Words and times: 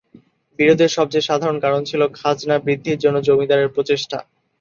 বিরোধের 0.59 0.91
সবচেয়ে 0.97 1.27
সাধারণ 1.29 1.57
কারণ 1.59 1.81
ছিল 1.89 2.01
খাজনা 2.17 2.55
বৃদ্ধির 2.65 3.01
জন্য 3.03 3.17
জমিদারদের 3.27 3.73
প্রচেষ্টা। 3.75 4.17